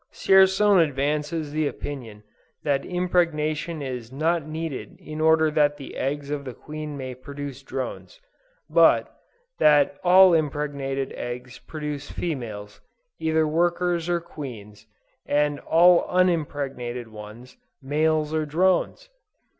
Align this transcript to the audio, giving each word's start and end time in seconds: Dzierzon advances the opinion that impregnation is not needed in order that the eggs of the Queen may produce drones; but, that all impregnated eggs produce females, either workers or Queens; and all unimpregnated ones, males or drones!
Dzierzon 0.11 0.79
advances 0.83 1.51
the 1.51 1.67
opinion 1.67 2.23
that 2.63 2.83
impregnation 2.87 3.83
is 3.83 4.11
not 4.11 4.47
needed 4.47 4.97
in 4.99 5.21
order 5.21 5.51
that 5.51 5.77
the 5.77 5.95
eggs 5.95 6.31
of 6.31 6.43
the 6.43 6.55
Queen 6.55 6.97
may 6.97 7.13
produce 7.13 7.61
drones; 7.61 8.19
but, 8.67 9.15
that 9.59 9.99
all 10.03 10.33
impregnated 10.33 11.11
eggs 11.13 11.59
produce 11.59 12.09
females, 12.09 12.81
either 13.19 13.47
workers 13.47 14.09
or 14.09 14.19
Queens; 14.19 14.87
and 15.27 15.59
all 15.59 16.03
unimpregnated 16.07 17.07
ones, 17.07 17.57
males 17.79 18.33
or 18.33 18.43
drones! 18.47 19.07